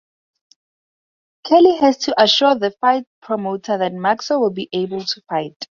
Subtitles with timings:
[1.43, 5.67] Kelly has to assure the fight promoter that Maxo will be able to fight.